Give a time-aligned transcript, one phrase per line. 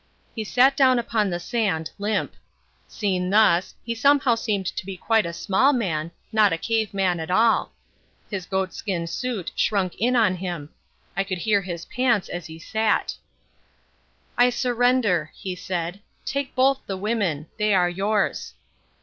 [0.33, 2.33] He sat down upon the sand, limp.
[2.87, 7.19] Seen thus, he somehow seemed to be quite a small man, not a cave man
[7.19, 7.71] at all.
[8.27, 10.71] His goatskin suit shrunk in on him.
[11.15, 13.15] I could hear his pants as he sat.
[14.39, 15.99] "I surrender," he said.
[16.25, 17.45] "Take both the women.
[17.59, 18.55] They are yours."